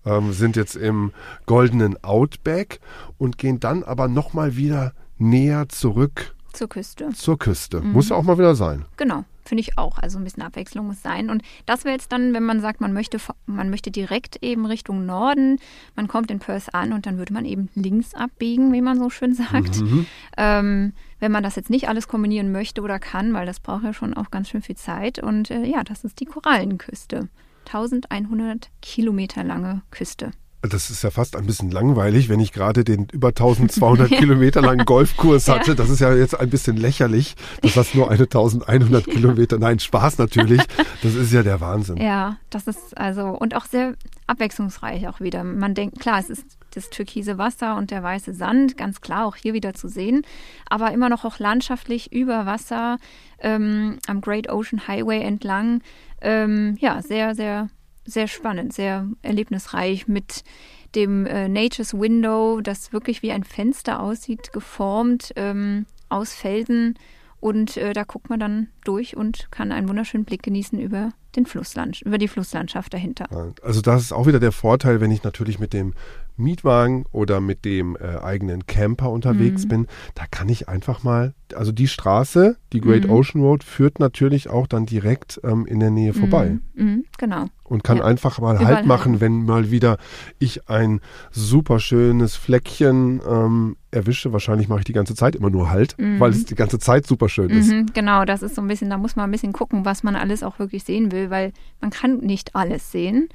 [0.05, 1.13] ähm, sind jetzt im
[1.47, 2.81] goldenen Outback
[3.17, 7.11] und gehen dann aber nochmal wieder näher zurück Zur Küste.
[7.11, 7.81] zur Küste.
[7.81, 7.93] Mhm.
[7.93, 8.85] Muss ja auch mal wieder sein.
[8.97, 9.99] Genau, finde ich auch.
[9.99, 11.29] Also ein bisschen Abwechslung muss sein.
[11.31, 15.05] Und das wäre jetzt dann, wenn man sagt, man möchte, man möchte direkt eben Richtung
[15.05, 15.59] Norden,
[15.97, 19.11] man kommt in Perth an und dann würde man eben links abbiegen, wie man so
[19.11, 19.81] schön sagt.
[19.81, 20.07] Mhm.
[20.37, 23.93] Ähm, wenn man das jetzt nicht alles kombinieren möchte oder kann, weil das braucht ja
[23.93, 25.19] schon auch ganz schön viel Zeit.
[25.19, 27.29] Und äh, ja, das ist die Korallenküste.
[27.67, 30.33] 1100 Kilometer lange Küste.
[30.69, 34.85] Das ist ja fast ein bisschen langweilig, wenn ich gerade den über 1200 Kilometer langen
[34.87, 35.59] Golfkurs Ja.
[35.59, 35.75] hatte.
[35.75, 40.19] Das ist ja jetzt ein bisschen lächerlich, dass das nur eine 1100 Kilometer, nein, Spaß
[40.19, 40.63] natürlich.
[41.03, 41.99] Das ist ja der Wahnsinn.
[41.99, 43.95] Ja, das ist also und auch sehr
[44.27, 45.45] abwechslungsreich auch wieder.
[45.45, 49.37] Man denkt, klar, es ist das türkise Wasser und der weiße Sand, ganz klar auch
[49.37, 50.23] hier wieder zu sehen,
[50.69, 52.97] aber immer noch auch landschaftlich über Wasser
[53.41, 55.83] ähm, am Great Ocean Highway entlang.
[56.21, 57.69] Ähm, ja, sehr, sehr,
[58.05, 60.45] sehr spannend, sehr erlebnisreich mit
[60.95, 66.99] dem äh, Nature's Window, das wirklich wie ein Fenster aussieht, geformt ähm, aus Felsen.
[67.41, 71.47] Und äh, da guckt man dann durch und kann einen wunderschönen Blick genießen über den
[71.47, 73.27] Flussland, über die Flusslandschaft dahinter.
[73.63, 75.95] Also das ist auch wieder der Vorteil, wenn ich natürlich mit dem
[76.37, 79.69] Mietwagen oder mit dem äh, eigenen Camper unterwegs Mhm.
[79.69, 83.11] bin, da kann ich einfach mal, also die Straße, die Great Mhm.
[83.15, 86.85] Ocean Road, führt natürlich auch dann direkt ähm, in der Nähe vorbei Mhm.
[86.85, 87.45] Mhm, genau.
[87.63, 88.05] und kann Ja.
[88.05, 89.97] einfach mal Überall Halt machen, wenn mal wieder
[90.39, 94.33] ich ein super schönes Fleckchen ähm, erwische.
[94.33, 96.19] Wahrscheinlich mache ich die ganze Zeit immer nur Halt, Mhm.
[96.19, 97.71] weil es die ganze Zeit super schön ist.
[97.71, 100.17] Mhm, genau, das ist so ein bisschen, da muss man ein bisschen gucken, was man
[100.17, 103.29] alles auch wirklich sehen will, weil man kann nicht alles sehen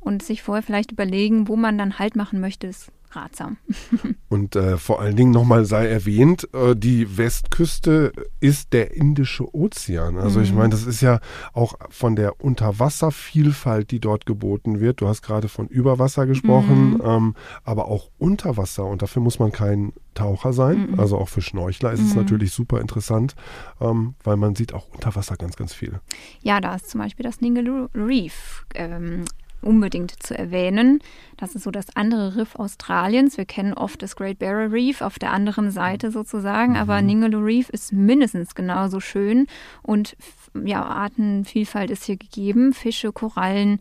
[0.00, 3.56] und sich vorher vielleicht überlegen, wo man dann Halt machen möchte, ist ratsam.
[4.28, 10.16] Und äh, vor allen Dingen nochmal sei erwähnt, äh, die Westküste ist der Indische Ozean.
[10.16, 10.58] Also ich Mhm.
[10.58, 11.18] meine, das ist ja
[11.52, 15.00] auch von der Unterwasservielfalt, die dort geboten wird.
[15.00, 17.00] Du hast gerade von Überwasser gesprochen, Mhm.
[17.04, 17.34] ähm,
[17.64, 18.84] aber auch Unterwasser.
[18.84, 20.90] Und dafür muss man kein Taucher sein.
[20.92, 21.00] Mhm.
[21.00, 22.22] Also auch für Schnorchler ist es Mhm.
[22.22, 23.34] natürlich super interessant,
[23.80, 26.00] ähm, weil man sieht auch unter Wasser ganz, ganz viel.
[26.42, 29.24] Ja, da ist zum Beispiel das Ningaloo Reef ähm,
[29.62, 31.00] unbedingt zu erwähnen.
[31.36, 33.38] Das ist so das andere Riff Australiens.
[33.38, 37.68] Wir kennen oft das Great Barrier Reef auf der anderen Seite sozusagen, aber Ningaloo Reef
[37.70, 39.46] ist mindestens genauso schön
[39.82, 40.16] und
[40.64, 43.80] ja, Artenvielfalt ist hier gegeben, Fische, Korallen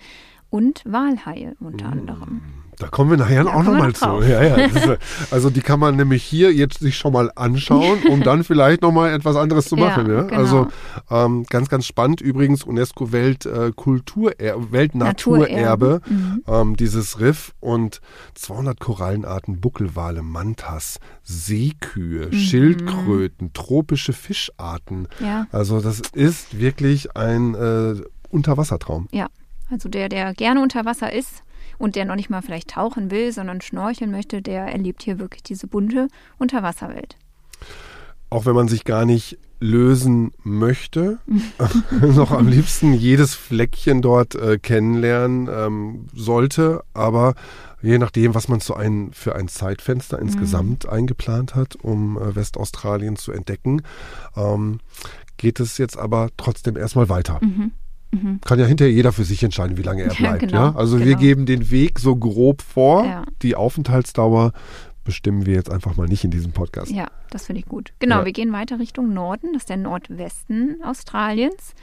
[0.49, 2.41] und Walhaie unter anderem.
[2.79, 4.21] Da kommen wir nachher Da auch nochmal noch zu.
[4.23, 4.55] Ja, ja.
[4.65, 4.97] Ist,
[5.31, 9.13] also die kann man nämlich hier jetzt sich schon mal anschauen, um dann vielleicht nochmal
[9.13, 10.09] etwas anderes zu machen.
[10.09, 10.37] Ja, genau.
[10.41, 10.67] Also
[11.11, 12.21] ähm, ganz, ganz spannend.
[12.21, 14.31] Übrigens UNESCO Welt, äh, Kultur,
[15.03, 16.43] Weltnaturerbe, Mhm.
[16.47, 18.01] ähm, dieses Riff und
[18.35, 22.33] 200 Korallenarten, Buckelwale, Mantas, Seekühe, Mhm.
[22.33, 25.07] Schildkröten, tropische Fischarten.
[25.19, 25.47] Ja.
[25.51, 27.95] Also das ist wirklich ein äh,
[28.29, 29.07] Unterwassertraum.
[29.11, 29.27] Ja,
[29.69, 31.43] also der, der gerne unter Wasser ist
[31.79, 35.41] und der noch nicht mal vielleicht tauchen will, sondern schnorcheln möchte, der erlebt hier wirklich
[35.41, 37.17] diese bunte Unterwasserwelt.
[38.29, 41.19] auch wenn man sich gar nicht lösen möchte,
[42.01, 47.33] noch am liebsten jedes Fleckchen dort äh, kennenlernen ähm, sollte, aber
[47.81, 53.15] je nachdem, was man so ein, für ein Zeitfenster insgesamt eingeplant hat, um äh, Westaustralien
[53.15, 53.81] zu entdecken,
[54.35, 54.79] ähm,
[55.37, 57.39] geht es jetzt aber trotzdem erstmal weiter.
[58.43, 60.15] Kann ja hinterher jeder für sich entscheiden, wie lange er Mhm.
[60.19, 60.39] Ja, bleibt.
[60.39, 60.75] genau, ja?
[60.75, 61.19] Also wir genau.
[61.19, 63.05] geben den Weg so grob vor.
[63.05, 63.23] Ja.
[63.41, 64.53] Die Aufenthaltsdauer
[65.03, 66.91] bestimmen wir jetzt einfach mal nicht in diesem Podcast.
[66.91, 67.93] Ja, das finde ich gut.
[67.99, 71.73] Genau, wir gehen weiter Richtung Norden, das ist der Nordwesten Australiens.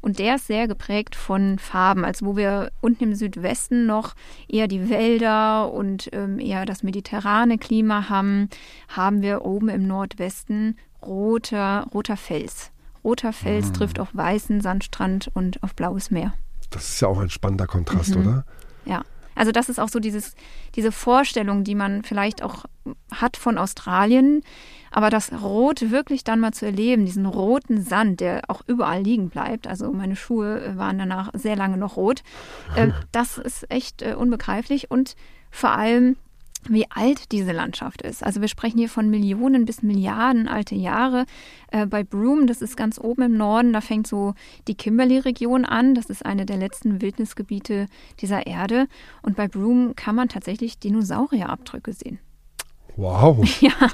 [0.00, 2.04] Und der ist sehr geprägt von Farben.
[2.04, 4.14] Also wo wir unten im Südwesten noch
[4.48, 8.48] eher die Wälder und ähm, eher das mediterrane Klima haben,
[8.88, 12.71] haben wir oben im Nordwesten roter, roter Fels.
[13.04, 13.72] Roter Fels Mm.
[13.74, 16.32] trifft auf weißen Sandstrand und auf blaues Meer.
[16.70, 18.20] Das ist ja auch ein spannender Kontrast, Mhm.
[18.22, 18.44] oder?
[18.84, 19.02] Ja.
[19.34, 20.34] Also das ist auch so dieses,
[20.74, 22.66] diese Vorstellung, die man vielleicht auch
[23.10, 24.42] hat von Australien,
[24.90, 29.30] aber das Rot wirklich dann mal zu erleben, diesen roten Sand, der auch überall liegen
[29.30, 29.66] bleibt.
[29.66, 32.22] Also meine Schuhe waren danach sehr lange noch rot.
[32.76, 35.16] Äh, das ist echt äh, unbegreiflich und
[35.50, 36.16] vor allem
[36.68, 38.22] wie alt diese Landschaft ist.
[38.24, 41.26] Also wir sprechen hier von Millionen bis Milliarden alte Jahre.
[41.70, 44.34] Äh, bei Broome, das ist ganz oben im Norden, da fängt so
[44.68, 45.94] die Kimberley-Region an.
[45.94, 47.86] Das ist eine der letzten Wildnisgebiete
[48.20, 48.86] dieser Erde.
[49.22, 52.18] Und bei Broome kann man tatsächlich Dinosaurierabdrücke sehen.
[52.96, 53.38] Wow.
[53.60, 53.88] Ja,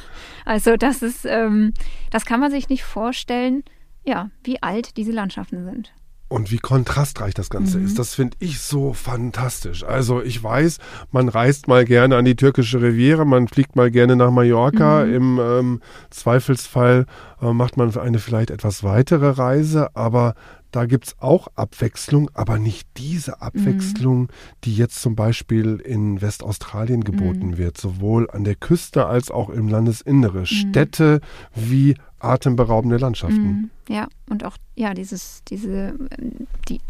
[0.44, 1.74] also das ist, ähm,
[2.10, 3.62] das kann man sich nicht vorstellen,
[4.04, 5.92] ja, wie alt diese Landschaften sind.
[6.28, 7.86] Und wie kontrastreich das Ganze Mhm.
[7.86, 9.82] ist, das finde ich so fantastisch.
[9.82, 10.78] Also ich weiß,
[11.10, 15.04] man reist mal gerne an die türkische Riviera, man fliegt mal gerne nach Mallorca.
[15.04, 15.14] Mhm.
[15.14, 17.06] Im ähm, Zweifelsfall
[17.40, 20.34] äh, macht man eine vielleicht etwas weitere Reise, aber
[20.70, 24.28] da gibt es auch Abwechslung, aber nicht diese Abwechslung,
[24.64, 29.68] die jetzt zum Beispiel in Westaustralien geboten wird, sowohl an der Küste als auch im
[29.68, 30.44] Landesinnere.
[30.44, 31.22] Städte
[31.54, 33.42] wie atemberaubende Landschaften.
[33.42, 33.70] Mhm.
[33.88, 36.80] Ja, und auch, ja, dieses, diese, ähm, die,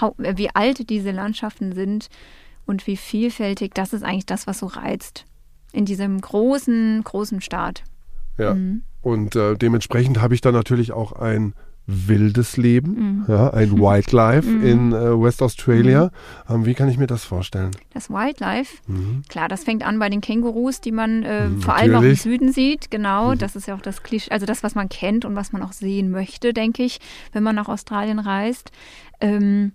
[0.00, 2.08] äh, wie alt diese Landschaften sind
[2.66, 5.24] und wie vielfältig, das ist eigentlich das, was so reizt.
[5.72, 7.84] In diesem großen, großen Staat.
[8.38, 8.54] Ja.
[8.54, 8.82] Mhm.
[9.02, 11.54] Und äh, dementsprechend habe ich dann natürlich auch ein
[11.86, 13.24] wildes Leben, Mhm.
[13.28, 16.10] ja, ein Wildlife in äh, West Australia.
[16.48, 17.70] Ähm, wie kann ich mir das vorstellen?
[17.94, 19.22] Das Wildlife, Mhm.
[19.28, 22.14] klar, das fängt an bei den Kängurus, die man äh, Mhm, vor allem auch im.
[22.16, 22.90] Süden sieht.
[22.90, 25.62] Genau, das ist ja auch das Klischee, also das, was man kennt und was man
[25.62, 26.98] auch sehen möchte, denke ich,
[27.32, 28.72] wenn man nach Australien reist.
[29.20, 29.72] Ähm,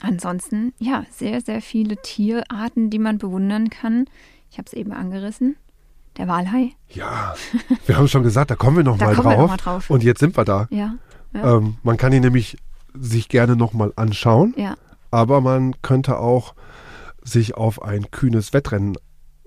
[0.00, 4.06] ansonsten, ja, sehr, sehr viele Tierarten, die man bewundern kann.
[4.50, 5.56] Ich habe es eben angerissen.
[6.16, 6.72] Der Walhai.
[6.88, 7.34] Ja,
[7.86, 9.42] wir haben schon gesagt, da kommen wir noch Da mal kommen wir drauf.
[9.42, 9.90] noch mal drauf.
[9.90, 10.66] Und jetzt sind wir da.
[10.70, 10.94] Ja,
[11.32, 12.58] ja, Ähm, man kann ihn nämlich
[12.94, 14.76] sich gerne noch mal anschauen, ja,
[15.10, 16.54] aber man könnte auch
[17.22, 18.96] sich auf ein kühnes Wettrennen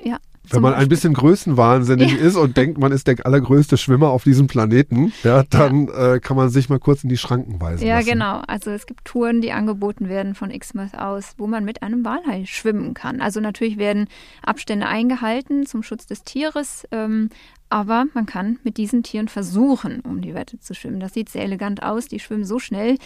[0.04, 0.18] ja.
[0.50, 2.18] Wenn man ein bisschen größenwahnsinnig ja.
[2.18, 6.16] ist und denkt, man ist der allergrößte Schwimmer auf diesem Planeten, ja, dann ja.
[6.16, 7.88] Äh, kann man sich mal kurz in die Schranken weisen.
[7.88, 8.10] Ja, lassen.
[8.10, 8.42] genau.
[8.48, 12.46] Also es gibt Touren, die angeboten werden von Exmouth aus, wo man mit einem Walhai
[12.46, 13.22] schwimmen kann.
[13.22, 14.08] Also natürlich werden
[14.42, 17.30] Abstände eingehalten zum Schutz des Tieres, ähm,
[17.70, 21.00] aber man kann mit diesen Tieren versuchen, um die Wette zu schwimmen.
[21.00, 22.08] Das sieht sehr elegant aus.
[22.08, 22.98] Die schwimmen so schnell.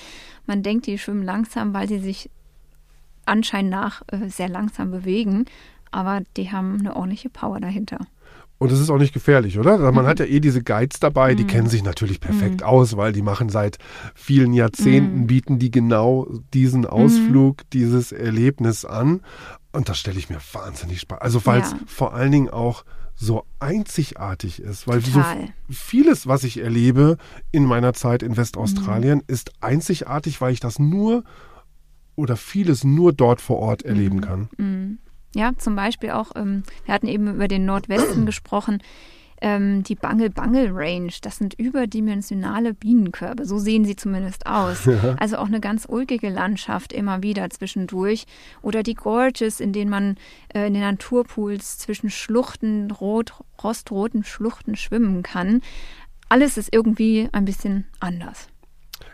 [0.45, 2.29] Man denkt, die schwimmen langsam, weil sie sich
[3.25, 5.45] anscheinend nach äh, sehr langsam bewegen
[5.91, 7.99] aber die haben eine ordentliche Power dahinter.
[8.59, 9.77] Und es ist auch nicht gefährlich, oder?
[9.77, 10.07] Man mhm.
[10.07, 11.47] hat ja eh diese Guides dabei, die mhm.
[11.47, 12.67] kennen sich natürlich perfekt mhm.
[12.67, 13.77] aus, weil die machen seit
[14.15, 15.27] vielen Jahrzehnten, mhm.
[15.27, 16.87] bieten die genau diesen mhm.
[16.87, 19.21] Ausflug, dieses Erlebnis an.
[19.73, 21.21] Und das stelle ich mir wahnsinnig spannend.
[21.21, 21.79] Also weil es ja.
[21.85, 25.23] vor allen Dingen auch so einzigartig ist, weil so
[25.69, 27.17] vieles, was ich erlebe
[27.51, 29.23] in meiner Zeit in Westaustralien, mhm.
[29.27, 31.23] ist einzigartig, weil ich das nur
[32.15, 34.49] oder vieles nur dort vor Ort erleben kann.
[35.35, 38.81] Ja, zum Beispiel auch, ähm, wir hatten eben über den Nordwesten gesprochen,
[39.41, 41.11] ähm, die Bangle-Bangle Range.
[41.21, 43.45] Das sind überdimensionale Bienenkörbe.
[43.45, 44.85] So sehen sie zumindest aus.
[44.97, 45.15] Ja.
[45.19, 48.25] Also auch eine ganz ulkige Landschaft immer wieder zwischendurch.
[48.63, 50.15] Oder die Gorges, in denen man
[50.53, 55.61] äh, in den Naturpools zwischen Schluchten, rot, rostroten Schluchten schwimmen kann.
[56.29, 58.47] Alles ist irgendwie ein bisschen anders.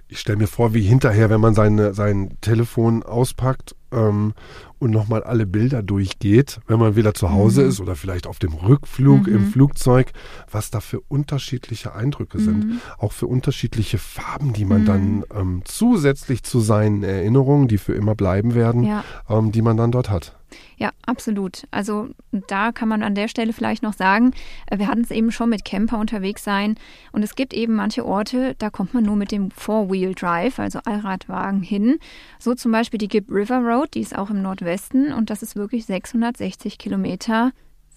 [0.08, 4.34] Ich stelle mir vor, wie hinterher, wenn man seine, sein Telefon auspackt ähm,
[4.80, 7.70] und nochmal alle Bilder durchgeht, wenn man wieder zu Hause mhm.
[7.70, 9.36] ist oder vielleicht auf dem Rückflug mhm.
[9.36, 10.12] im Flugzeug,
[10.52, 12.44] was da für unterschiedliche Eindrücke mhm.
[12.44, 12.82] sind.
[12.98, 15.26] Auch für unterschiedliche Farben, die man dann mhm.
[15.36, 19.04] ähm, zusätzlich zu seinen Erinnerungen, die für immer bleiben werden, ja.
[19.30, 20.36] ähm, die man dann dort hat.
[20.78, 21.64] Ja, absolut.
[21.72, 24.32] Also da kann man an der Stelle vielleicht noch sagen,
[24.68, 26.76] äh, wir hatten es eben schon mit Camper unterwegs sein
[27.12, 30.80] und es gibt eben manche Orte, da kommt man nur mit dem Four-Wheel Drive, also
[30.86, 32.00] Allradwagen hin.
[32.40, 35.56] So zum Beispiel die Gibb River Road, die ist auch im Nordwesten und das ist
[35.56, 37.52] wirklich 660 Kilometer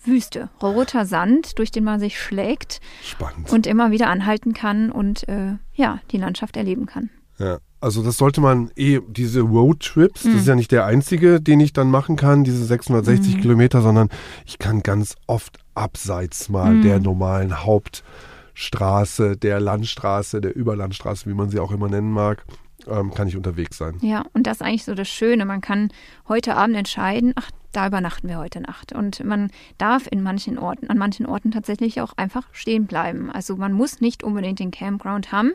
[0.05, 3.51] Wüste, roter Sand, durch den man sich schlägt Spannend.
[3.51, 7.11] und immer wieder anhalten kann und äh, ja, die Landschaft erleben kann.
[7.39, 10.33] Ja, also das sollte man eh, diese Roadtrips, mhm.
[10.33, 13.41] das ist ja nicht der einzige, den ich dann machen kann, diese 660 mhm.
[13.41, 14.09] Kilometer, sondern
[14.47, 16.83] ich kann ganz oft abseits mal mhm.
[16.83, 22.45] der normalen Hauptstraße, der Landstraße, der Überlandstraße, wie man sie auch immer nennen mag,
[22.89, 23.99] ähm, kann ich unterwegs sein.
[24.01, 25.45] Ja, und das ist eigentlich so das Schöne.
[25.45, 25.91] Man kann
[26.29, 28.93] heute Abend entscheiden, ach, da übernachten wir heute Nacht.
[28.93, 33.31] Und man darf in manchen Orten, an manchen Orten tatsächlich auch einfach stehen bleiben.
[33.31, 35.53] Also man muss nicht unbedingt den Campground haben,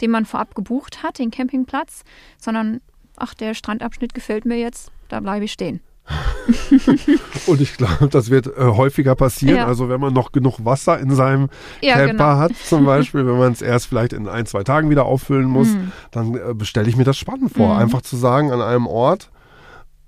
[0.00, 2.04] den man vorab gebucht hat, den Campingplatz,
[2.38, 2.80] sondern
[3.16, 5.80] ach, der Strandabschnitt gefällt mir jetzt, da bleibe ich stehen.
[7.46, 9.56] und ich glaube, das wird äh, häufiger passieren.
[9.56, 9.66] Ja.
[9.66, 11.48] Also wenn man noch genug Wasser in seinem
[11.80, 12.36] ja, Camper genau.
[12.38, 15.68] hat, zum Beispiel, wenn man es erst vielleicht in ein, zwei Tagen wieder auffüllen muss,
[15.68, 15.92] mhm.
[16.12, 17.74] dann äh, stelle ich mir das spannend vor.
[17.74, 17.80] Mhm.
[17.80, 19.30] Einfach zu sagen, an einem Ort,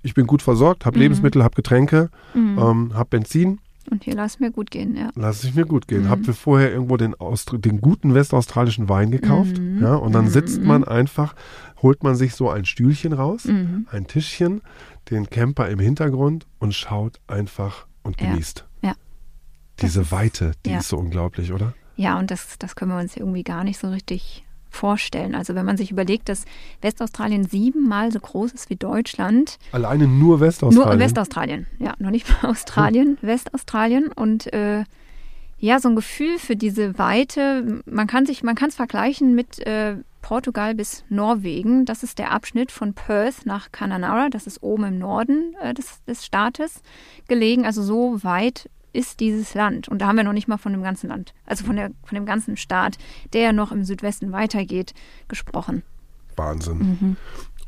[0.02, 1.02] ich bin gut versorgt, habe mhm.
[1.02, 2.58] Lebensmittel, habe Getränke, mhm.
[2.58, 3.58] ähm, habe Benzin.
[3.90, 5.10] Und hier lass mir gut gehen, ja.
[5.14, 6.04] Lass ich mir gut gehen.
[6.04, 6.08] Mhm.
[6.08, 9.58] Hab mir vorher irgendwo den, Austri den guten westaustralischen Wein gekauft.
[9.58, 9.82] Mhm.
[9.82, 10.30] Ja, und dann mhm.
[10.30, 11.34] sitzt man einfach,
[11.82, 13.86] holt man sich so ein Stühlchen raus, mhm.
[13.90, 14.62] ein Tischchen,
[15.10, 18.66] den Camper im Hintergrund und schaut einfach und genießt.
[18.82, 18.90] Ja.
[18.90, 18.94] ja.
[19.80, 20.78] Diese Weite, die ja.
[20.78, 21.74] ist so unglaublich, oder?
[21.96, 24.44] Ja, und das, das können wir uns irgendwie gar nicht so richtig
[24.78, 25.34] vorstellen.
[25.34, 26.44] Also wenn man sich überlegt, dass
[26.80, 29.58] Westaustralien siebenmal so groß ist wie Deutschland.
[29.72, 30.90] Alleine nur Westaustralien?
[30.90, 33.28] Nur Westaustralien, ja, noch nicht mal Australien, hm.
[33.28, 34.12] Westaustralien.
[34.12, 34.84] Und äh,
[35.58, 39.58] ja, so ein Gefühl für diese Weite, man kann sich, man kann es vergleichen mit
[39.66, 41.84] äh, Portugal bis Norwegen.
[41.84, 46.04] Das ist der Abschnitt von Perth nach Cananara, das ist oben im Norden äh, des,
[46.04, 46.82] des Staates
[47.26, 47.66] gelegen.
[47.66, 49.88] Also so weit ist dieses Land.
[49.88, 52.14] Und da haben wir noch nicht mal von dem ganzen Land, also von, der, von
[52.14, 52.98] dem ganzen Staat,
[53.32, 54.94] der ja noch im Südwesten weitergeht,
[55.28, 55.82] gesprochen.
[56.36, 56.78] Wahnsinn.
[56.78, 57.16] Mhm.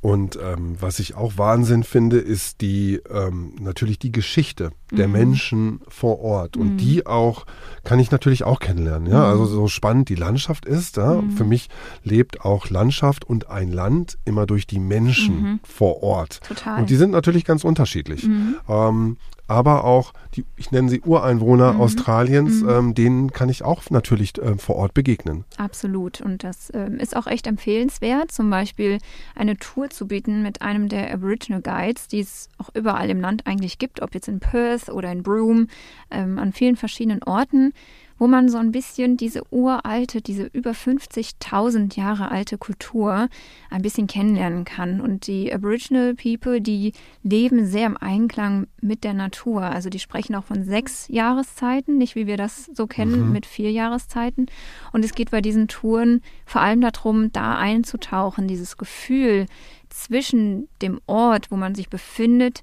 [0.02, 5.12] Und ähm, was ich auch Wahnsinn finde, ist die ähm, natürlich die Geschichte der mhm.
[5.12, 6.56] Menschen vor Ort.
[6.56, 6.76] Und mhm.
[6.78, 7.44] die auch
[7.84, 9.12] kann ich natürlich auch kennenlernen.
[9.12, 9.24] Ja, mhm.
[9.24, 10.96] also so spannend die Landschaft ist.
[10.96, 11.20] Ja?
[11.20, 11.32] Mhm.
[11.32, 11.68] Für mich
[12.02, 15.60] lebt auch Landschaft und ein Land immer durch die Menschen mhm.
[15.64, 16.40] vor Ort.
[16.48, 16.80] Total.
[16.80, 18.26] Und die sind natürlich ganz unterschiedlich.
[18.26, 18.56] Mhm.
[18.68, 19.16] Ähm,
[19.50, 21.80] aber auch die, ich nenne sie Ureinwohner mhm.
[21.80, 22.68] Australiens, mhm.
[22.68, 25.44] Ähm, denen kann ich auch natürlich äh, vor Ort begegnen.
[25.56, 26.20] Absolut.
[26.20, 28.98] Und das ähm, ist auch echt empfehlenswert, zum Beispiel
[29.34, 33.46] eine Tour zu bieten mit einem der Aboriginal Guides, die es auch überall im Land
[33.46, 35.66] eigentlich gibt, ob jetzt in Perth oder in Broome,
[36.10, 37.72] ähm, an vielen verschiedenen Orten
[38.20, 43.28] wo man so ein bisschen diese uralte, diese über 50.000 Jahre alte Kultur
[43.70, 45.00] ein bisschen kennenlernen kann.
[45.00, 49.62] Und die Aboriginal People, die leben sehr im Einklang mit der Natur.
[49.62, 53.32] Also die sprechen auch von sechs Jahreszeiten, nicht wie wir das so kennen mhm.
[53.32, 54.46] mit vier Jahreszeiten.
[54.92, 59.46] Und es geht bei diesen Touren vor allem darum, da einzutauchen, dieses Gefühl
[59.90, 62.62] zwischen dem Ort, wo man sich befindet,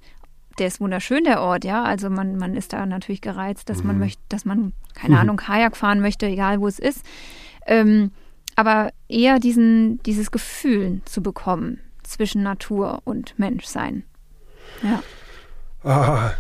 [0.60, 1.84] der ist wunderschön, der Ort, ja.
[1.84, 3.88] Also man, man ist da natürlich gereizt, dass Mhm.
[3.88, 7.06] man möchte, dass man, keine Ahnung, Kajak fahren möchte, egal wo es ist.
[7.68, 8.12] Ähm,
[8.56, 14.04] aber eher diesen, dieses Gefühl zu bekommen zwischen Natur und Menschsein.
[14.82, 15.04] Ja.
[15.84, 16.32] Ah,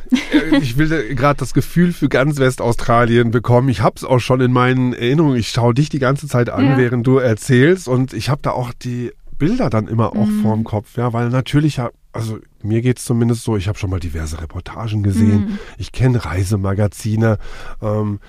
[0.60, 3.70] ich will gerade das Gefühl für ganz Westaustralien bekommen.
[3.70, 5.38] Ich habe es auch schon in meinen Erinnerungen.
[5.38, 6.78] Ich schaue dich die ganze Zeit an, Ja.
[6.78, 7.88] während du erzählst.
[7.88, 10.42] Und ich habe da auch die Bilder dann immer auch Mhm.
[10.42, 10.98] vorm Kopf.
[10.98, 11.80] Ja, weil natürlich,
[12.12, 15.40] also mir geht's zumindest so, ich habe schon mal diverse Reportagen gesehen.
[15.42, 15.60] Mhm.
[15.78, 17.38] Ich kenne Reisemagazine.
[17.82, 18.20] Ähm,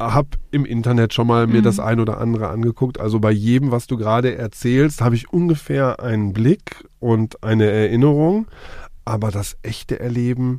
[0.00, 1.64] habe im Internet schon mal mir Mhm.
[1.64, 2.98] das ein oder andere angeguckt.
[2.98, 8.48] Also bei jedem, was du gerade erzählst, habe ich ungefähr einen Blick und eine Erinnerung.
[9.04, 10.58] Aber das echte Erleben,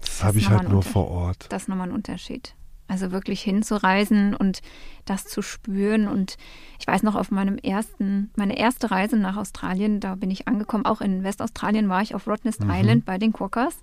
[0.00, 1.46] das habe ist ich halt nur vor Ort.
[1.50, 2.55] Das ist nochmal ein Unterschied.
[2.88, 4.60] Also wirklich hinzureisen und
[5.04, 6.06] das zu spüren.
[6.08, 6.36] Und
[6.78, 10.86] ich weiß noch, auf meinem ersten, meine erste Reise nach Australien, da bin ich angekommen,
[10.86, 13.76] auch in Westaustralien war ich auf Rottnest Island bei den Quokkas.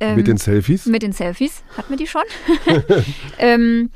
[0.00, 0.16] Ähm, Mhm.
[0.16, 0.86] Mit den Selfies?
[0.86, 2.22] mit den Selfies, hatten wir die schon.
[3.38, 3.90] ähm,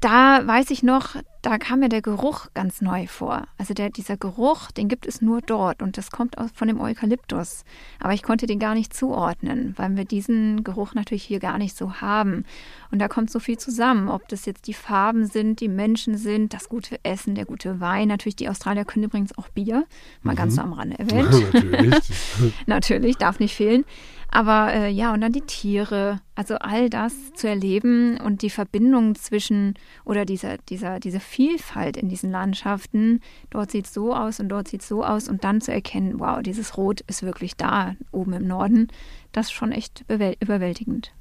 [0.00, 3.46] da weiß ich noch, da kam mir der Geruch ganz neu vor.
[3.58, 6.80] Also der, dieser Geruch, den gibt es nur dort und das kommt aus, von dem
[6.80, 7.64] Eukalyptus.
[8.00, 11.76] Aber ich konnte den gar nicht zuordnen, weil wir diesen Geruch natürlich hier gar nicht
[11.76, 12.44] so haben.
[12.90, 16.54] Und da kommt so viel zusammen, ob das jetzt die Farben sind, die Menschen sind,
[16.54, 18.08] das gute Essen, der gute Wein.
[18.08, 19.84] Natürlich, die Australier können übrigens auch Bier,
[20.22, 21.30] mal ganz so am Rande erwähnt.
[21.52, 21.94] Natürlich.
[22.66, 23.84] Natürlich, darf nicht fehlen.
[24.30, 29.14] Aber äh, ja, und dann die Tiere, also all das zu erleben und die Verbindung
[29.14, 34.50] zwischen oder dieser, dieser, diese Vielfalt in diesen Landschaften, dort sieht es so aus und
[34.50, 35.28] dort sieht es so aus.
[35.28, 38.88] Und dann zu erkennen, wow, dieses Rot ist wirklich da oben im Norden,
[39.32, 41.12] das ist schon echt überwältigend.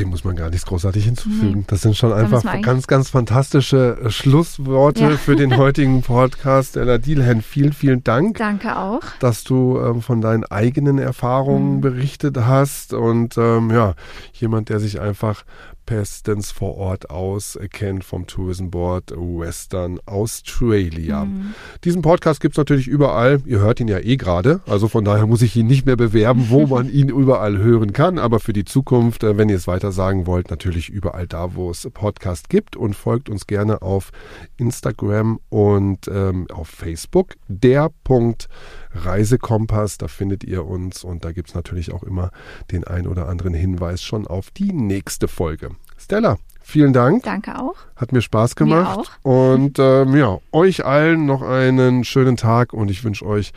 [0.00, 1.58] Dem muss man gar nichts großartig hinzufügen.
[1.60, 1.64] Nee.
[1.66, 5.10] Das sind schon einfach ganz, ganz fantastische äh, Schlussworte Ja.
[5.16, 6.76] für den heutigen Podcast.
[6.76, 8.38] Ella Dielhen, vielen, vielen Dank.
[8.38, 9.00] Danke auch.
[9.20, 11.80] dass du ähm, von deinen eigenen Erfahrungen Mhm.
[11.82, 13.94] berichtet hast und ähm, ja,
[14.32, 15.44] jemand, der sich einfach
[15.90, 21.24] bestens vor Ort auskennt vom Tourism Board Western Australia.
[21.24, 21.52] Mhm.
[21.82, 23.42] Diesen Podcast gibt es natürlich überall.
[23.44, 24.60] Ihr hört ihn ja eh gerade.
[24.68, 28.20] Also von daher muss ich ihn nicht mehr bewerben, wo man ihn überall hören kann.
[28.20, 31.72] Aber für die Zukunft, äh, wenn ihr es weiter sagen wollt, natürlich überall da, wo
[31.72, 32.76] es Podcast gibt.
[32.76, 34.12] Und folgt uns gerne auf
[34.58, 37.34] Instagram und ähm, auf Facebook.
[37.48, 38.48] Der Punkt
[38.94, 41.04] Reisekompass, da findet ihr uns.
[41.04, 42.30] Und da gibt es natürlich auch immer
[42.70, 45.70] den ein oder anderen Hinweis schon auf die nächste Folge.
[45.98, 47.24] Stella, vielen Dank.
[47.24, 47.76] Danke auch.
[47.96, 49.20] Hat mir Spaß Mir gemacht.
[49.22, 49.30] auch.
[49.30, 53.52] Und ähm, ja, euch allen noch einen schönen Tag und ich wünsche euch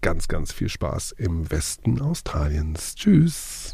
[0.00, 2.94] ganz, ganz viel Spaß im Westen Australiens.
[2.94, 3.73] Tschüss.